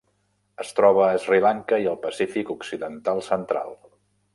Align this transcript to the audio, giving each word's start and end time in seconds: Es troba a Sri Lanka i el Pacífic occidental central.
Es 0.63 0.71
troba 0.79 1.03
a 1.09 1.21
Sri 1.27 1.39
Lanka 1.47 1.81
i 1.85 1.87
el 1.95 2.01
Pacífic 2.09 2.53
occidental 2.59 3.27
central. 3.33 3.81